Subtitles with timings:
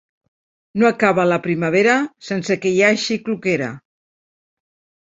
[0.83, 1.99] No acaba la primavera
[2.31, 3.71] sense que hi hagi cloquera.